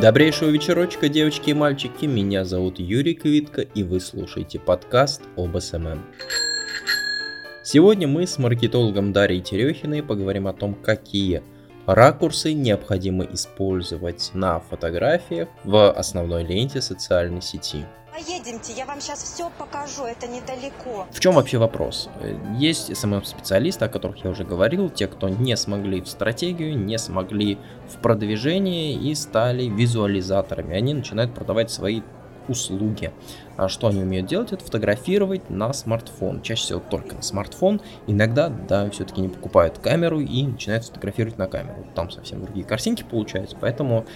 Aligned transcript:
Добрейшего 0.00 0.48
вечерочка, 0.48 1.10
девочки 1.10 1.50
и 1.50 1.52
мальчики. 1.52 2.06
Меня 2.06 2.46
зовут 2.46 2.78
Юрий 2.78 3.12
Квитко, 3.12 3.60
и 3.60 3.82
вы 3.82 4.00
слушаете 4.00 4.58
подкаст 4.58 5.20
об 5.36 5.58
SMM. 5.58 6.02
Сегодня 7.62 8.08
мы 8.08 8.26
с 8.26 8.38
маркетологом 8.38 9.12
Дарьей 9.12 9.42
Терехиной 9.42 10.02
поговорим 10.02 10.46
о 10.46 10.54
том, 10.54 10.74
какие 10.74 11.42
ракурсы 11.84 12.54
необходимо 12.54 13.24
использовать 13.24 14.30
на 14.32 14.60
фотографиях 14.60 15.50
в 15.64 15.92
основной 15.92 16.44
ленте 16.44 16.80
социальной 16.80 17.42
сети. 17.42 17.84
Поедемте, 18.12 18.72
я 18.72 18.86
вам 18.86 19.00
сейчас 19.00 19.22
все 19.22 19.50
покажу, 19.56 20.04
это 20.04 20.26
недалеко. 20.26 21.06
В 21.12 21.20
чем 21.20 21.34
вообще 21.34 21.58
вопрос? 21.58 22.08
Есть 22.56 22.90
SMM-специалисты, 22.90 23.84
о 23.84 23.88
которых 23.88 24.24
я 24.24 24.30
уже 24.30 24.44
говорил, 24.44 24.90
те, 24.90 25.06
кто 25.06 25.28
не 25.28 25.56
смогли 25.56 26.00
в 26.00 26.08
стратегию, 26.08 26.76
не 26.76 26.98
смогли 26.98 27.58
в 27.88 28.00
продвижении 28.02 28.94
и 28.94 29.14
стали 29.14 29.64
визуализаторами. 29.64 30.76
Они 30.76 30.94
начинают 30.94 31.34
продавать 31.34 31.70
свои 31.70 32.02
услуги. 32.48 33.12
А 33.56 33.68
что 33.68 33.88
они 33.88 34.02
умеют 34.02 34.26
делать? 34.26 34.52
Это 34.52 34.64
фотографировать 34.64 35.50
на 35.50 35.72
смартфон. 35.72 36.40
Чаще 36.42 36.62
всего 36.62 36.80
только 36.80 37.16
на 37.16 37.22
смартфон. 37.22 37.80
Иногда, 38.06 38.48
да, 38.48 38.88
все-таки 38.90 39.20
не 39.20 39.28
покупают 39.28 39.78
камеру 39.78 40.20
и 40.20 40.42
начинают 40.44 40.84
фотографировать 40.84 41.38
на 41.38 41.46
камеру. 41.46 41.86
Там 41.94 42.10
совсем 42.10 42.42
другие 42.42 42.64
картинки 42.64 43.02
получаются, 43.02 43.56
поэтому 43.60 44.06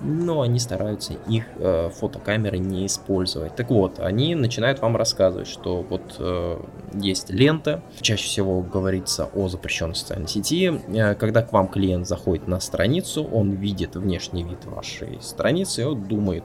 но 0.00 0.42
они 0.42 0.58
стараются 0.58 1.14
их 1.28 1.44
э, 1.56 1.90
фотокамеры 1.90 2.58
не 2.58 2.86
использовать. 2.86 3.56
Так 3.56 3.70
вот, 3.70 4.00
они 4.00 4.34
начинают 4.34 4.80
вам 4.80 4.96
рассказывать, 4.96 5.48
что 5.48 5.82
вот 5.82 6.16
э, 6.18 6.60
есть 6.94 7.30
лента, 7.30 7.82
чаще 8.00 8.24
всего 8.24 8.60
говорится 8.60 9.30
о 9.34 9.48
запрещенной 9.48 9.94
социальной 9.94 10.28
сети. 10.28 10.72
Э, 10.88 11.14
когда 11.14 11.42
к 11.42 11.52
вам 11.52 11.68
клиент 11.68 12.06
заходит 12.06 12.48
на 12.48 12.60
страницу, 12.60 13.24
он 13.24 13.52
видит 13.52 13.96
внешний 13.96 14.44
вид 14.44 14.64
вашей 14.66 15.18
страницы 15.22 15.82
и 15.82 15.84
он 15.84 16.04
думает, 16.04 16.44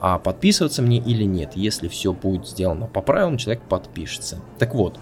а 0.00 0.18
подписываться 0.18 0.82
мне 0.82 0.98
или 0.98 1.24
нет. 1.24 1.52
Если 1.54 1.88
все 1.88 2.12
будет 2.12 2.48
сделано 2.48 2.86
по 2.86 3.02
правилам, 3.02 3.36
человек 3.36 3.62
подпишется. 3.62 4.40
Так 4.58 4.74
вот, 4.74 4.98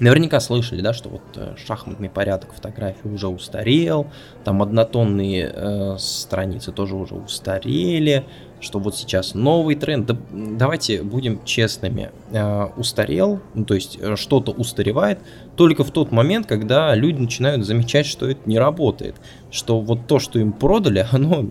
Наверняка 0.00 0.40
слышали, 0.40 0.80
да, 0.80 0.94
что 0.94 1.10
вот 1.10 1.20
э, 1.36 1.54
шахматный 1.62 2.08
порядок 2.08 2.54
фотографии 2.54 3.06
уже 3.06 3.28
устарел, 3.28 4.06
там 4.44 4.62
однотонные 4.62 5.52
э, 5.54 5.96
страницы 5.98 6.72
тоже 6.72 6.96
уже 6.96 7.16
устарели, 7.16 8.24
что 8.60 8.78
вот 8.78 8.96
сейчас 8.96 9.34
новый 9.34 9.74
тренд. 9.74 10.06
Да, 10.06 10.16
давайте 10.30 11.02
будем 11.02 11.44
честными, 11.44 12.12
э, 12.30 12.64
устарел, 12.78 13.40
ну, 13.52 13.66
то 13.66 13.74
есть 13.74 13.98
э, 14.00 14.16
что-то 14.16 14.52
устаревает 14.52 15.18
только 15.54 15.84
в 15.84 15.90
тот 15.90 16.12
момент, 16.12 16.46
когда 16.46 16.94
люди 16.94 17.20
начинают 17.20 17.66
замечать, 17.66 18.06
что 18.06 18.26
это 18.26 18.40
не 18.46 18.58
работает, 18.58 19.16
что 19.50 19.82
вот 19.82 20.06
то, 20.06 20.18
что 20.18 20.38
им 20.38 20.52
продали, 20.52 21.06
оно 21.12 21.50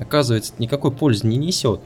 оказывается 0.00 0.52
никакой 0.58 0.90
пользы 0.90 1.28
не 1.28 1.36
несет. 1.36 1.80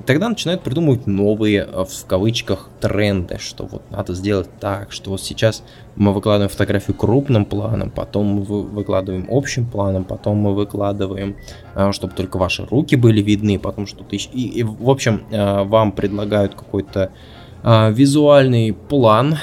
И 0.00 0.04
тогда 0.04 0.28
начинают 0.28 0.62
придумывать 0.62 1.06
новые, 1.06 1.60
э, 1.60 1.84
в 1.84 2.06
кавычках, 2.06 2.68
тренды, 2.80 3.38
что 3.38 3.66
вот 3.66 3.82
надо 3.90 4.14
сделать 4.14 4.48
так, 4.58 4.90
что 4.90 5.10
вот 5.10 5.20
сейчас 5.20 5.62
мы 5.96 6.12
выкладываем 6.12 6.50
фотографию 6.50 6.96
крупным 6.96 7.44
планом, 7.44 7.90
потом 7.90 8.26
мы 8.26 8.42
выкладываем 8.42 9.26
общим 9.30 9.64
планом, 9.64 10.04
потом 10.04 10.38
мы 10.38 10.54
выкладываем, 10.54 11.36
э, 11.74 11.92
чтобы 11.92 12.14
только 12.14 12.36
ваши 12.36 12.64
руки 12.66 12.96
были 12.96 13.22
видны, 13.22 13.58
потом 13.58 13.86
что-то 13.86 14.14
еще. 14.14 14.30
И, 14.30 14.60
и, 14.60 14.62
в 14.62 14.90
общем, 14.90 15.22
э, 15.30 15.62
вам 15.64 15.92
предлагают 15.92 16.54
какой-то 16.54 17.12
визуальный 17.64 18.72
план, 18.72 19.38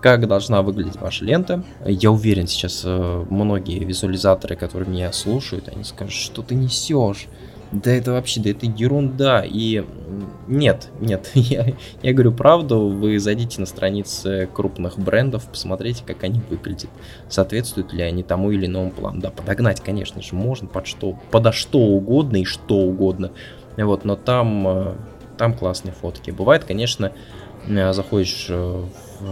как 0.00 0.26
должна 0.26 0.62
выглядеть 0.62 0.98
ваша 0.98 1.22
лента. 1.22 1.62
Я 1.84 2.10
уверен, 2.10 2.46
сейчас 2.46 2.82
многие 2.86 3.84
визуализаторы, 3.84 4.56
которые 4.56 4.88
меня 4.88 5.12
слушают, 5.12 5.68
они 5.68 5.84
скажут, 5.84 6.14
что 6.14 6.40
ты 6.40 6.54
несешь 6.54 7.28
да 7.70 7.90
это 7.92 8.12
вообще, 8.12 8.40
да 8.40 8.50
это 8.50 8.66
ерунда. 8.66 9.44
И 9.44 9.84
нет, 10.46 10.88
нет, 11.00 11.30
я, 11.34 11.66
я 12.02 12.12
говорю 12.12 12.32
правду, 12.32 12.88
вы 12.88 13.18
зайдите 13.18 13.60
на 13.60 13.66
страницы 13.66 14.48
крупных 14.52 14.98
брендов, 14.98 15.46
посмотрите, 15.46 16.02
как 16.06 16.24
они 16.24 16.40
выглядят. 16.48 16.90
Соответствуют 17.28 17.92
ли 17.92 18.02
они 18.02 18.22
тому 18.22 18.50
или 18.50 18.66
иному 18.66 18.90
плану. 18.90 19.20
Да, 19.20 19.30
подогнать, 19.30 19.80
конечно 19.80 20.22
же, 20.22 20.34
можно 20.34 20.66
под 20.66 20.86
что, 20.86 21.18
подо 21.30 21.52
что 21.52 21.78
угодно 21.78 22.38
и 22.38 22.44
что 22.44 22.76
угодно. 22.76 23.32
Вот, 23.76 24.04
но 24.04 24.16
там, 24.16 24.66
э, 24.66 24.94
там 25.36 25.54
классные 25.54 25.92
фотки. 25.92 26.30
Бывает, 26.30 26.64
конечно, 26.64 27.12
э, 27.68 27.92
заходишь 27.92 28.48
в... 28.48 28.88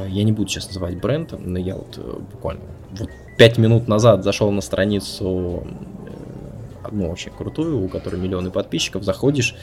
Я 0.08 0.22
не 0.22 0.32
буду 0.32 0.48
сейчас 0.48 0.68
называть 0.68 1.00
бренд, 1.00 1.34
но 1.38 1.58
я 1.58 1.74
вот 1.74 1.98
э, 1.98 2.18
буквально 2.32 2.62
вот 2.92 3.10
5 3.38 3.58
минут 3.58 3.88
назад 3.88 4.22
зашел 4.22 4.50
на 4.53 4.60
страницу 4.60 5.66
одну 6.86 7.10
очень 7.10 7.32
крутую, 7.32 7.82
у 7.82 7.88
которой 7.88 8.20
миллионы 8.20 8.50
подписчиков, 8.50 9.02
заходишь 9.02 9.54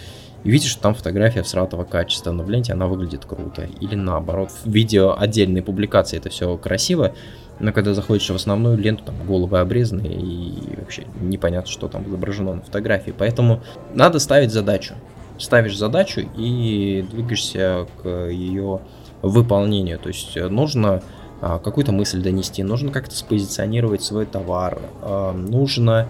и 0.44 0.52
видишь, 0.52 0.72
что 0.72 0.82
там 0.82 0.96
фотография 0.96 1.44
всратого 1.44 1.84
качества, 1.84 2.32
но 2.32 2.44
ленте 2.44 2.74
она 2.74 2.88
выглядит 2.88 3.26
круто. 3.26 3.68
Или 3.80 3.96
наоборот, 3.96 4.52
в 4.52 4.70
видео 4.70 5.16
отдельной 5.18 5.62
публикации 5.62 6.18
это 6.18 6.30
все 6.30 6.58
красиво, 6.58 7.14
но 7.60 7.72
когда 7.72 7.94
заходишь 7.94 8.30
в 8.30 8.36
основную 8.36 8.78
ленту, 8.78 9.06
там 9.06 9.16
головы 9.26 9.60
обрезаны 9.60 10.08
и 10.08 10.76
вообще 10.78 11.06
непонятно, 11.22 11.72
что 11.72 11.88
там 11.88 12.08
изображено 12.08 12.56
на 12.56 12.62
фотографии. 12.62 13.14
Поэтому 13.18 13.62
надо 13.94 14.20
ставить 14.20 14.52
задачу. 14.52 14.96
Ставишь 15.38 15.78
задачу 15.78 16.22
и 16.36 17.06
двигаешься 17.10 17.88
к 18.02 18.08
ее 18.30 18.82
выполнению. 19.22 19.98
То 20.00 20.10
есть 20.10 20.36
нужно 20.36 21.02
а, 21.46 21.60
какую-то 21.60 21.92
мысль 21.92 22.22
донести, 22.22 22.64
нужно 22.64 22.90
как-то 22.90 23.16
спозиционировать 23.16 24.02
свой 24.02 24.26
товар, 24.26 24.80
а, 25.02 25.34
нужно 25.34 26.08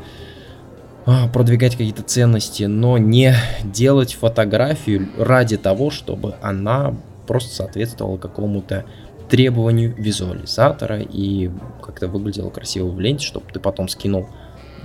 продвигать 1.34 1.74
какие-то 1.74 2.04
ценности, 2.04 2.64
но 2.64 2.98
не 2.98 3.36
делать 3.64 4.14
фотографию 4.14 5.10
ради 5.18 5.58
того, 5.58 5.90
чтобы 5.90 6.36
она 6.42 6.96
просто 7.28 7.54
соответствовала 7.54 8.18
какому-то 8.18 8.86
требованию 9.30 9.94
визуализатора 9.96 11.02
и 11.02 11.50
как-то 11.82 12.08
выглядела 12.08 12.50
красиво 12.50 12.90
в 12.90 13.00
ленте, 13.00 13.26
чтобы 13.26 13.48
ты 13.52 13.60
потом 13.60 13.88
скинул 13.88 14.28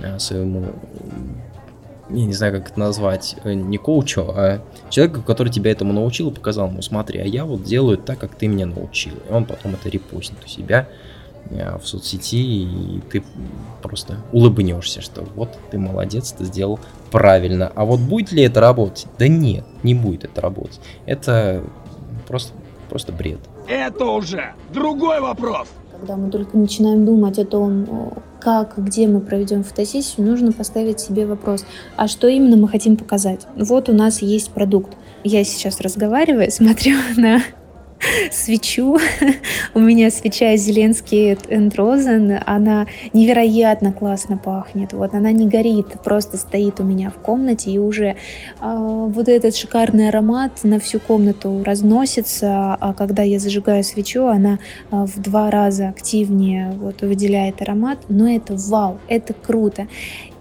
а, 0.03 0.17
своему, 0.17 0.73
я 2.09 2.25
не 2.25 2.33
знаю, 2.33 2.53
как 2.53 2.71
это 2.71 2.79
назвать, 2.79 3.35
э, 3.43 3.53
не 3.53 3.77
коучу, 3.77 4.21
а 4.21 4.61
человеку, 4.89 5.21
который 5.21 5.51
тебя 5.51 5.71
этому 5.71 5.93
научил, 5.93 6.31
показал 6.31 6.69
ему, 6.69 6.81
смотри, 6.81 7.19
а 7.19 7.25
я 7.25 7.45
вот 7.45 7.63
делаю 7.63 7.97
так, 7.97 8.17
как 8.17 8.35
ты 8.35 8.47
меня 8.47 8.65
научил. 8.65 9.13
И 9.29 9.31
он 9.31 9.45
потом 9.45 9.73
это 9.73 9.89
репостит 9.89 10.37
у 10.43 10.47
себя 10.47 10.87
Э, 10.87 11.18
в 11.49 11.81
соцсети, 11.87 12.63
и 12.63 13.01
ты 13.11 13.23
просто 13.81 14.17
улыбнешься, 14.31 15.01
что 15.01 15.25
вот 15.35 15.57
ты 15.71 15.77
молодец, 15.77 16.31
ты 16.31 16.45
сделал 16.45 16.79
правильно. 17.11 17.71
А 17.75 17.85
вот 17.85 17.99
будет 17.99 18.31
ли 18.31 18.43
это 18.43 18.59
работать? 18.61 19.07
Да 19.17 19.27
нет, 19.27 19.65
не 19.83 19.95
будет 19.95 20.25
это 20.25 20.41
работать. 20.41 20.79
Это 21.05 21.63
просто, 22.27 22.53
просто 22.89 23.11
бред. 23.11 23.39
Это 23.67 24.05
уже 24.05 24.53
другой 24.73 25.21
вопрос. 25.21 25.67
Когда 25.91 26.15
мы 26.15 26.31
только 26.31 26.57
начинаем 26.57 27.05
думать 27.05 27.37
о 27.39 27.45
том, 27.45 28.13
как, 28.39 28.77
где 28.77 29.07
мы 29.07 29.19
проведем 29.19 29.63
фотосессию, 29.63 30.25
нужно 30.25 30.51
поставить 30.51 30.99
себе 30.99 31.25
вопрос, 31.25 31.65
а 31.97 32.07
что 32.07 32.27
именно 32.27 32.55
мы 32.55 32.69
хотим 32.69 32.95
показать? 32.95 33.45
Вот 33.55 33.89
у 33.89 33.93
нас 33.93 34.21
есть 34.21 34.51
продукт. 34.51 34.95
Я 35.23 35.43
сейчас 35.43 35.81
разговариваю, 35.81 36.51
смотрю 36.51 36.95
на 37.17 37.41
свечу. 38.31 38.97
У 39.73 39.79
меня 39.79 40.11
свеча 40.11 40.55
Зеленский 40.55 41.33
and 41.33 41.75
Rosen, 41.75 42.41
она 42.45 42.87
невероятно 43.13 43.91
классно 43.93 44.37
пахнет. 44.37 44.93
Вот 44.93 45.13
она 45.13 45.31
не 45.31 45.47
горит, 45.47 45.87
просто 46.03 46.37
стоит 46.37 46.79
у 46.79 46.83
меня 46.83 47.09
в 47.09 47.15
комнате 47.15 47.71
и 47.71 47.77
уже 47.77 48.15
а, 48.59 48.75
вот 48.77 49.27
этот 49.27 49.55
шикарный 49.55 50.09
аромат 50.09 50.63
на 50.63 50.79
всю 50.79 50.99
комнату 50.99 51.63
разносится, 51.63 52.75
а 52.79 52.93
когда 52.93 53.23
я 53.23 53.39
зажигаю 53.39 53.83
свечу, 53.83 54.25
она 54.25 54.59
а, 54.91 55.05
в 55.05 55.21
два 55.21 55.49
раза 55.51 55.89
активнее 55.89 56.71
вот 56.71 57.01
выделяет 57.01 57.61
аромат. 57.61 57.99
Но 58.09 58.29
это 58.29 58.55
вау, 58.55 58.99
это 59.07 59.33
круто. 59.33 59.87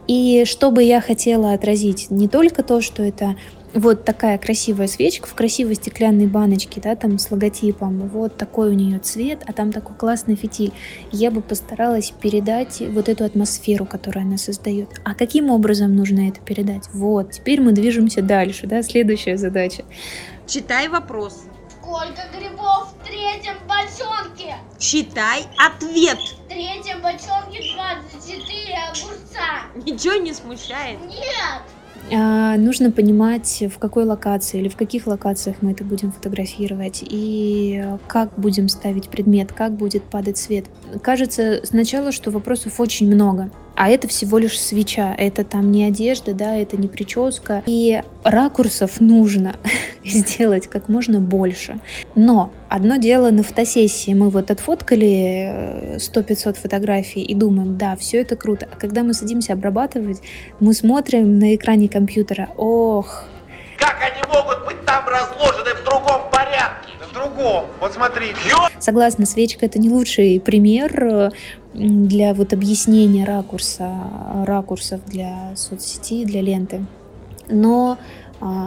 И 0.07 0.45
что 0.47 0.71
бы 0.71 0.83
я 0.83 1.03
хотела 1.03 1.53
отразить, 1.53 2.11
не 2.11 2.29
только 2.29 2.63
то, 2.63 2.81
что 2.81 3.03
это 3.03 3.37
вот 3.75 4.05
такая 4.05 4.39
красивая 4.39 4.87
свечка 4.87 5.29
в 5.29 5.35
красивой 5.35 5.75
стеклянной 5.75 6.27
баночке, 6.27 6.81
да, 6.81 6.97
там 6.97 7.19
с 7.19 7.31
логотипом, 7.31 8.09
вот 8.09 8.37
такой 8.37 8.71
у 8.71 8.73
нее 8.73 8.99
цвет, 8.99 9.43
а 9.47 9.53
там 9.53 9.73
такой 9.73 9.97
классный 9.97 10.37
фитиль. 10.37 10.73
Я 11.13 11.31
бы 11.31 11.41
постаралась 11.41 12.11
передать 12.11 12.81
вот 12.81 13.09
эту 13.09 13.25
атмосферу, 13.25 13.85
которую 13.85 14.25
она 14.25 14.39
создает. 14.39 14.89
А 15.05 15.15
каким 15.15 15.51
образом 15.51 15.95
нужно 15.95 16.29
это 16.29 16.41
передать? 16.41 16.89
Вот, 16.93 17.33
теперь 17.33 17.61
мы 17.61 17.73
движемся 17.73 18.23
дальше, 18.23 18.67
да, 18.67 18.83
следующая 18.83 19.37
задача. 19.37 19.85
Читай 20.47 20.89
вопрос. 20.89 21.45
Сколько 21.81 22.23
грибов 22.37 22.93
в 22.93 23.07
третьем 23.07 23.57
бочонке? 23.67 24.57
Читай 24.79 25.45
ответ. 25.59 26.19
В 26.19 26.49
третьем 26.49 27.01
бочонке 27.01 27.63
24 27.75 28.75
огурца. 28.91 29.65
Ничего 29.87 30.15
не 30.15 30.35
смущает? 30.35 31.01
Нет. 31.01 31.63
А, 32.13 32.57
нужно 32.57 32.91
понимать, 32.91 33.65
в 33.75 33.79
какой 33.79 34.05
локации 34.05 34.61
или 34.61 34.69
в 34.69 34.77
каких 34.77 35.07
локациях 35.07 35.57
мы 35.61 35.73
это 35.73 35.85
будем 35.85 36.13
фотографировать 36.13 37.03
и 37.03 37.85
как 38.07 38.39
будем 38.39 38.69
ставить 38.69 39.09
предмет, 39.09 39.53
как 39.53 39.73
будет 39.73 40.05
падать 40.05 40.39
свет. 40.39 40.67
Кажется 41.03 41.61
сначала, 41.65 42.13
что 42.13 42.31
вопросов 42.31 42.81
очень 42.81 43.13
много, 43.13 43.51
а 43.77 43.91
это 43.91 44.09
всего 44.09 44.39
лишь 44.39 44.61
свеча, 44.61 45.15
это 45.17 45.45
там 45.45 45.71
не 45.71 45.85
одежда, 45.85 46.35
да, 46.35 46.57
это 46.57 46.77
не 46.77 46.89
прическа. 46.89 47.63
И 47.67 48.03
ракурсов 48.25 49.01
нужно 49.01 49.57
сделать 50.05 50.67
как 50.69 50.89
можно 50.89 51.21
больше. 51.21 51.81
Но 52.15 52.53
одно 52.69 52.97
дело 52.97 53.31
на 53.31 53.43
фотосессии, 53.43 54.15
мы 54.15 54.31
вот 54.31 54.51
отфоткали 54.51 55.97
100-500 55.97 56.59
фотографий 56.59 57.23
и 57.23 57.35
думаем, 57.35 57.77
да, 57.77 57.97
все 57.97 58.21
это 58.21 58.37
круто. 58.37 58.69
А 58.71 58.77
когда 58.77 59.03
мы 59.03 59.15
садимся 59.15 59.53
обрабатывать, 59.53 60.21
мы 60.61 60.73
смотрим 60.75 61.39
на 61.39 61.55
экране 61.55 61.89
компьютера, 61.89 62.49
ох, 62.57 63.25
как 63.79 63.97
они 64.03 64.21
могут 64.33 64.67
быть 64.67 64.85
там 64.85 65.05
разложены 65.07 65.75
в 65.81 65.85
другом 65.85 66.23
порядке? 66.33 66.93
В 67.09 67.15
другом. 67.15 67.67
Вот 67.81 67.93
смотри. 67.93 68.35
Согласна, 68.81 69.25
свечка 69.25 69.67
это 69.67 69.79
не 69.79 69.89
лучший 69.89 70.41
пример 70.41 71.33
для 71.75 72.35
вот 72.35 72.53
объяснения 72.53 73.25
ракурса, 73.25 73.93
ракурсов 74.45 75.01
для 75.07 75.55
соцсети, 75.55 76.25
для 76.25 76.43
ленты. 76.43 76.85
Но 77.49 77.99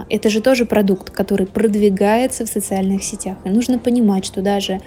это 0.10 0.30
же 0.30 0.42
тоже 0.42 0.66
продукт, 0.66 1.10
который 1.10 1.48
продвигается 1.48 2.46
в 2.46 2.50
социальных 2.50 3.04
сетях. 3.04 3.38
И 3.46 3.50
нужно 3.50 3.80
понимать, 3.80 4.26
что 4.26 4.42
даже 4.42 4.82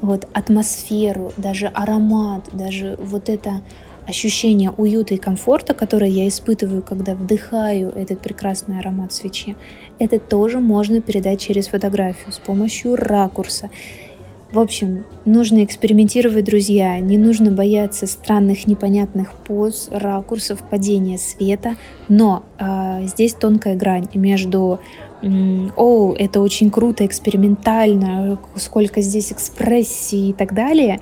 вот 0.00 0.28
атмосферу, 0.32 1.32
даже 1.36 1.66
аромат, 1.66 2.48
даже 2.52 2.96
вот 3.00 3.28
это 3.28 3.62
ощущение 4.06 4.70
уюта 4.70 5.14
и 5.14 5.16
комфорта, 5.16 5.74
которое 5.74 6.10
я 6.10 6.28
испытываю, 6.28 6.82
когда 6.82 7.14
вдыхаю 7.14 7.90
этот 7.90 8.20
прекрасный 8.20 8.78
аромат 8.78 9.12
свечи, 9.12 9.56
это 9.98 10.18
тоже 10.18 10.60
можно 10.60 11.00
передать 11.00 11.40
через 11.40 11.68
фотографию 11.68 12.32
с 12.32 12.38
помощью 12.38 12.96
ракурса. 12.96 13.70
В 14.54 14.60
общем, 14.60 15.04
нужно 15.24 15.64
экспериментировать, 15.64 16.44
друзья. 16.44 17.00
Не 17.00 17.18
нужно 17.18 17.50
бояться 17.50 18.06
странных, 18.06 18.68
непонятных 18.68 19.32
поз, 19.32 19.88
ракурсов, 19.90 20.60
падения 20.70 21.18
света. 21.18 21.74
Но 22.08 22.44
э, 22.60 23.04
здесь 23.04 23.34
тонкая 23.34 23.74
грань 23.74 24.06
между 24.14 24.78
«О, 25.76 26.14
это 26.16 26.40
очень 26.40 26.70
круто, 26.70 27.04
экспериментально, 27.04 28.38
сколько 28.54 29.00
здесь 29.00 29.32
экспрессии 29.32 30.28
и 30.28 30.32
так 30.32 30.54
далее», 30.54 31.00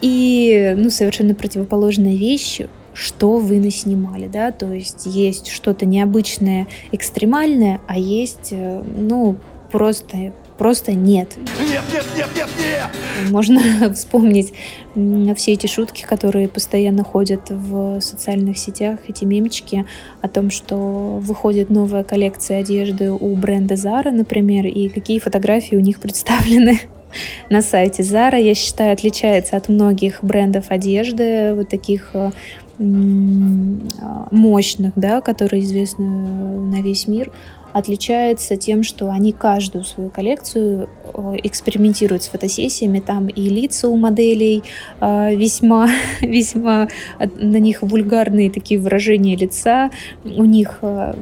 и 0.00 0.74
ну, 0.76 0.90
совершенно 0.90 1.36
противоположная 1.36 2.16
вещь, 2.16 2.62
что 2.94 3.38
вы 3.38 3.60
наснимали, 3.60 4.26
да, 4.26 4.50
то 4.50 4.72
есть 4.72 5.06
есть 5.06 5.48
что-то 5.48 5.86
необычное, 5.86 6.66
экстремальное, 6.90 7.80
а 7.86 7.96
есть, 7.96 8.48
э, 8.50 8.82
ну, 8.82 9.36
просто 9.70 10.32
просто 10.58 10.92
нет. 10.92 11.36
Нет, 11.60 11.82
нет, 11.92 12.04
нет, 12.16 12.28
нет, 12.36 12.48
нет! 12.58 13.30
Можно 13.30 13.94
вспомнить 13.94 14.52
все 15.36 15.52
эти 15.52 15.66
шутки, 15.66 16.02
которые 16.02 16.48
постоянно 16.48 17.04
ходят 17.04 17.50
в 17.50 18.00
социальных 18.00 18.58
сетях, 18.58 18.98
эти 19.08 19.24
мемчики 19.24 19.86
о 20.20 20.28
том, 20.28 20.50
что 20.50 21.18
выходит 21.22 21.70
новая 21.70 22.04
коллекция 22.04 22.60
одежды 22.60 23.10
у 23.10 23.34
бренда 23.36 23.74
Zara, 23.74 24.10
например, 24.10 24.66
и 24.66 24.88
какие 24.88 25.20
фотографии 25.20 25.76
у 25.76 25.80
них 25.80 26.00
представлены 26.00 26.80
на 27.50 27.62
сайте 27.62 28.02
Zara, 28.02 28.40
я 28.40 28.54
считаю, 28.54 28.92
отличается 28.92 29.56
от 29.56 29.68
многих 29.68 30.22
брендов 30.22 30.70
одежды, 30.70 31.54
вот 31.54 31.68
таких 31.68 32.10
э, 32.14 32.30
мощных, 32.78 34.92
да, 34.96 35.20
которые 35.20 35.62
известны 35.62 36.06
на 36.06 36.80
весь 36.80 37.08
мир 37.08 37.32
отличается 37.72 38.56
тем, 38.56 38.82
что 38.82 39.10
они 39.10 39.32
каждую 39.32 39.84
свою 39.84 40.10
коллекцию 40.10 40.88
э, 41.14 41.36
экспериментируют 41.42 42.22
с 42.22 42.28
фотосессиями. 42.28 43.00
Там 43.00 43.28
и 43.28 43.48
лица 43.48 43.88
у 43.88 43.96
моделей 43.96 44.62
э, 45.00 45.34
весьма, 45.34 45.88
весьма 46.20 46.88
на 47.18 47.58
них 47.58 47.82
вульгарные 47.82 48.50
такие 48.50 48.80
выражения 48.80 49.36
лица. 49.36 49.90
У 50.24 50.44
них 50.44 50.78
э, 50.82 51.14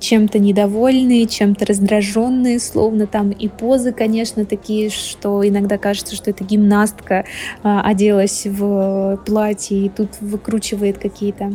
чем-то 0.00 0.38
недовольные, 0.38 1.26
чем-то 1.26 1.66
раздраженные, 1.66 2.60
словно 2.60 3.06
там 3.06 3.30
и 3.30 3.48
позы, 3.48 3.92
конечно, 3.92 4.44
такие, 4.44 4.90
что 4.90 5.46
иногда 5.46 5.78
кажется, 5.78 6.14
что 6.14 6.30
это 6.30 6.44
гимнастка 6.44 7.24
оделась 7.62 8.46
в 8.46 9.20
платье 9.26 9.86
и 9.86 9.88
тут 9.88 10.10
выкручивает 10.20 10.98
какие-то 10.98 11.52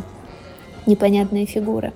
непонятные 0.85 1.45
фигуры. 1.45 1.93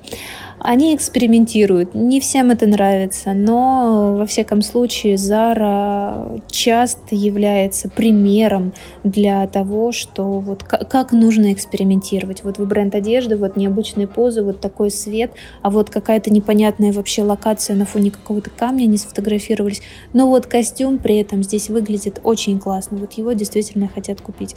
Они 0.59 0.95
экспериментируют. 0.95 1.93
Не 1.93 2.19
всем 2.19 2.49
это 2.49 2.65
нравится, 2.65 3.33
но 3.33 4.15
во 4.17 4.25
всяком 4.25 4.63
случае 4.63 5.15
Zara 5.15 6.41
часто 6.49 7.13
является 7.13 7.89
примером 7.89 8.73
для 9.03 9.45
того, 9.47 9.91
что 9.91 10.23
вот 10.39 10.63
как 10.63 11.11
нужно 11.11 11.53
экспериментировать. 11.53 12.43
Вот 12.43 12.57
вы 12.57 12.65
бренд 12.65 12.95
одежды, 12.95 13.37
вот 13.37 13.55
необычные 13.55 14.07
позы, 14.07 14.41
вот 14.41 14.59
такой 14.59 14.89
свет, 14.89 15.31
а 15.61 15.69
вот 15.69 15.91
какая-то 15.91 16.31
непонятная 16.31 16.91
вообще 16.91 17.21
локация 17.21 17.75
на 17.75 17.85
фоне 17.85 18.09
какого-то 18.09 18.49
камня 18.49 18.85
не 18.87 18.97
сфотографировались. 18.97 19.81
Но 20.13 20.27
вот 20.27 20.47
костюм 20.47 20.97
при 20.97 21.17
этом 21.17 21.43
здесь 21.43 21.69
выглядит 21.69 22.19
очень 22.23 22.57
классно. 22.59 22.97
Вот 22.97 23.13
его 23.13 23.33
действительно 23.33 23.87
хотят 23.87 24.21
купить. 24.21 24.55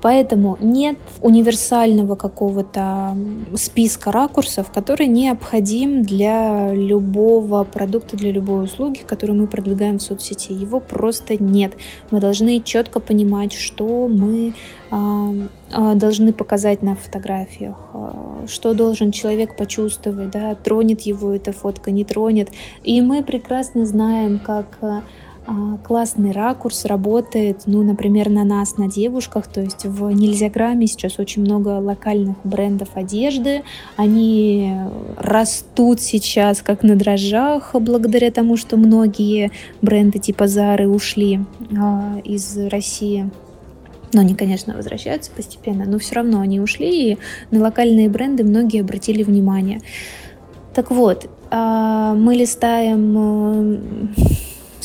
Поэтому 0.00 0.56
нет 0.60 0.98
универсального 1.20 2.14
какого-то 2.14 3.16
списка 3.54 4.12
ракурсов, 4.12 4.70
который 4.72 5.06
необходим 5.06 6.02
для 6.02 6.72
любого 6.72 7.64
продукта, 7.64 8.16
для 8.16 8.32
любой 8.32 8.64
услуги, 8.64 9.00
которую 9.06 9.40
мы 9.40 9.46
продвигаем 9.46 9.98
в 9.98 10.02
соцсети. 10.02 10.52
Его 10.52 10.80
просто 10.80 11.42
нет. 11.42 11.74
Мы 12.10 12.20
должны 12.20 12.60
четко 12.60 13.00
понимать, 13.00 13.52
что 13.52 14.08
мы 14.08 14.54
а, 14.90 15.34
а, 15.70 15.94
должны 15.94 16.32
показать 16.32 16.82
на 16.82 16.94
фотографиях, 16.94 17.76
а, 17.92 18.46
что 18.46 18.72
должен 18.72 19.12
человек 19.12 19.56
почувствовать, 19.56 20.30
да, 20.30 20.54
тронет 20.54 21.02
его 21.02 21.34
эта 21.34 21.52
фотка, 21.52 21.90
не 21.90 22.04
тронет. 22.04 22.50
И 22.84 23.02
мы 23.02 23.22
прекрасно 23.22 23.84
знаем, 23.84 24.38
как 24.38 24.78
классный 25.84 26.32
ракурс 26.32 26.84
работает, 26.84 27.62
ну, 27.66 27.82
например, 27.82 28.28
на 28.28 28.44
нас, 28.44 28.76
на 28.76 28.88
девушках, 28.88 29.46
то 29.46 29.60
есть 29.60 29.84
в 29.84 30.10
Нельзяграмме 30.10 30.86
сейчас 30.86 31.18
очень 31.18 31.42
много 31.42 31.80
локальных 31.80 32.36
брендов 32.44 32.90
одежды, 32.94 33.62
они 33.96 34.74
растут 35.16 36.00
сейчас 36.00 36.60
как 36.60 36.82
на 36.82 36.96
дрожжах, 36.96 37.74
благодаря 37.74 38.30
тому, 38.30 38.56
что 38.56 38.76
многие 38.76 39.50
бренды 39.80 40.18
типа 40.18 40.48
Зары 40.48 40.88
ушли 40.88 41.40
а, 41.78 42.18
из 42.24 42.56
России. 42.68 43.30
Но 44.12 44.20
они, 44.20 44.34
конечно, 44.34 44.74
возвращаются 44.74 45.30
постепенно, 45.30 45.84
но 45.84 45.98
все 45.98 46.16
равно 46.16 46.40
они 46.40 46.60
ушли, 46.60 47.12
и 47.12 47.18
на 47.50 47.60
локальные 47.60 48.08
бренды 48.08 48.42
многие 48.42 48.80
обратили 48.80 49.22
внимание. 49.22 49.80
Так 50.74 50.90
вот, 50.90 51.28
а, 51.50 52.14
мы 52.14 52.34
листаем 52.34 54.14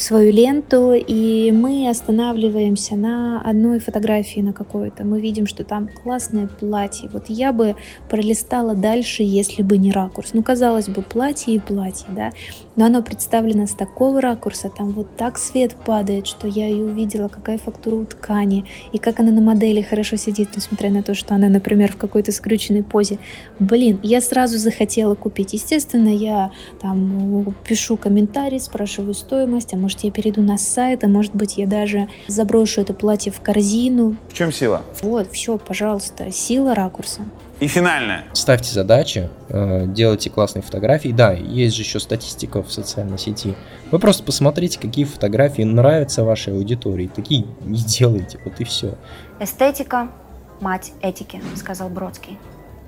свою 0.03 0.31
ленту, 0.31 0.93
и 0.93 1.51
мы 1.51 1.89
останавливаемся 1.89 2.95
на 2.95 3.41
одной 3.41 3.79
фотографии 3.79 4.41
на 4.41 4.51
какой-то. 4.51 5.05
Мы 5.05 5.21
видим, 5.21 5.47
что 5.47 5.63
там 5.63 5.87
классное 5.87 6.47
платье. 6.47 7.09
Вот 7.13 7.25
я 7.29 7.53
бы 7.53 7.75
пролистала 8.09 8.75
дальше, 8.75 9.23
если 9.23 9.63
бы 9.63 9.77
не 9.77 9.91
ракурс. 9.91 10.31
Ну, 10.33 10.43
казалось 10.43 10.89
бы, 10.89 11.01
платье 11.01 11.55
и 11.55 11.59
платье, 11.59 12.07
да, 12.09 12.31
но 12.75 12.85
оно 12.85 13.01
представлено 13.01 13.67
с 13.67 13.73
такого 13.73 14.19
ракурса, 14.19 14.69
там 14.69 14.91
вот 14.91 15.15
так 15.15 15.37
свет 15.37 15.75
падает, 15.75 16.27
что 16.27 16.47
я 16.47 16.67
и 16.67 16.81
увидела, 16.81 17.27
какая 17.27 17.57
фактура 17.57 17.95
у 17.95 18.05
ткани, 18.05 18.65
и 18.91 18.97
как 18.97 19.19
она 19.19 19.31
на 19.31 19.41
модели 19.41 19.81
хорошо 19.81 20.17
сидит, 20.17 20.49
несмотря 20.55 20.89
на 20.89 21.03
то, 21.03 21.13
что 21.13 21.35
она, 21.35 21.49
например, 21.49 21.91
в 21.91 21.97
какой-то 21.97 22.31
скрюченной 22.31 22.83
позе. 22.83 23.19
Блин, 23.59 23.99
я 24.03 24.21
сразу 24.21 24.57
захотела 24.57 25.15
купить. 25.15 25.53
Естественно, 25.53 26.09
я 26.09 26.51
там 26.81 27.55
пишу 27.67 27.95
комментарий, 27.95 28.59
спрашиваю 28.59 29.13
стоимость, 29.13 29.73
а 29.73 29.77
может 29.77 29.92
я 30.01 30.11
перейду 30.11 30.41
на 30.41 30.57
сайт, 30.57 31.03
а 31.03 31.07
может 31.07 31.35
быть 31.35 31.57
я 31.57 31.67
даже 31.67 32.07
заброшу 32.27 32.81
это 32.81 32.93
платье 32.93 33.31
в 33.31 33.41
корзину. 33.41 34.15
В 34.29 34.33
чем 34.33 34.51
сила? 34.51 34.81
Вот, 35.01 35.31
все, 35.31 35.57
пожалуйста, 35.57 36.31
сила 36.31 36.75
ракурса. 36.75 37.21
И 37.59 37.67
финальное. 37.67 38.25
Ставьте 38.33 38.73
задачи, 38.73 39.29
э, 39.47 39.85
делайте 39.87 40.29
классные 40.29 40.63
фотографии. 40.63 41.09
Да, 41.09 41.31
есть 41.31 41.75
же 41.75 41.83
еще 41.83 41.99
статистика 41.99 42.61
в 42.61 42.71
социальной 42.71 43.17
сети. 43.17 43.53
Вы 43.91 43.99
просто 43.99 44.23
посмотрите, 44.23 44.79
какие 44.79 45.05
фотографии 45.05 45.61
нравятся 45.61 46.23
вашей 46.23 46.53
аудитории. 46.53 47.09
Такие 47.13 47.45
не 47.61 47.79
делайте, 47.79 48.39
вот 48.43 48.59
и 48.59 48.63
все. 48.63 48.95
Эстетика– 49.39 50.09
мать 50.59 50.93
этики, 51.01 51.41
сказал 51.55 51.89
Бродский. 51.89 52.37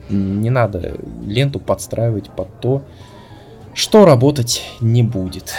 Не 0.10 0.50
надо 0.50 0.98
ленту 1.26 1.60
подстраивать 1.60 2.30
под 2.30 2.60
то, 2.60 2.84
что 3.74 4.06
работать 4.06 4.64
не 4.80 5.04
будет. 5.04 5.54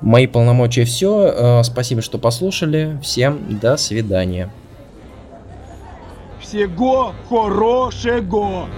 Мои 0.00 0.26
полномочия 0.26 0.84
все. 0.84 1.60
Э, 1.60 1.62
спасибо, 1.64 2.02
что 2.02 2.18
послушали. 2.18 2.98
Всем 3.02 3.58
до 3.58 3.76
свидания. 3.76 4.50
Всего 6.40 7.12
хорошего! 7.28 8.68